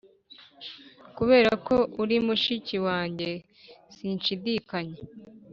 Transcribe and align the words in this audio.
kuberako 1.17 1.75
uri 2.01 2.17
mushiki 2.25 2.75
wanjye 2.87 3.29
sinshidikanya. 3.95 4.99